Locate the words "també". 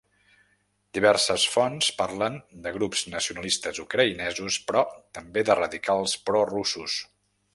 5.21-5.47